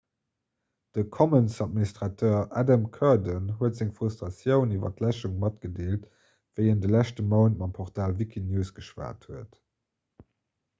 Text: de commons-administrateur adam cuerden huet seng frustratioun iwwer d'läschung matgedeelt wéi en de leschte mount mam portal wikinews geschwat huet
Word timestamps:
de 0.95 1.03
commons-administrateur 1.15 2.39
adam 2.61 2.85
cuerden 2.95 3.51
huet 3.59 3.77
seng 3.81 3.91
frustratioun 3.99 4.73
iwwer 4.79 4.95
d'läschung 4.97 5.37
matgedeelt 5.45 6.09
wéi 6.61 6.73
en 6.73 6.83
de 6.87 6.93
leschte 6.97 7.29
mount 7.37 7.61
mam 7.63 7.79
portal 7.81 8.19
wikinews 8.25 8.75
geschwat 8.81 9.29
huet 9.31 9.65